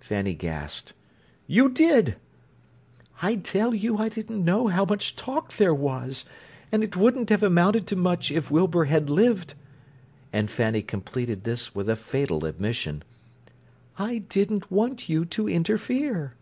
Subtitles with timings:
[0.00, 0.92] Fanny gasped.
[1.46, 2.16] "You did!"
[3.22, 6.24] "I tell you I didn't know how much talk there was,
[6.72, 9.54] and it wouldn't have amounted to much if Wilbur had lived."
[10.32, 13.04] And Fanny completed this with a fatal admission:
[13.96, 16.34] "I didn't want you to interfere."